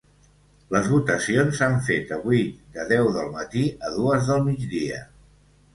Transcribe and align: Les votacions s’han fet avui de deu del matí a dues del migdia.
Les 0.75 0.87
votacions 0.93 1.53
s’han 1.59 1.77
fet 1.89 2.15
avui 2.17 2.41
de 2.79 2.89
deu 2.93 3.13
del 3.19 3.31
matí 3.39 3.67
a 3.91 3.95
dues 4.01 4.29
del 4.33 4.45
migdia. 4.51 5.05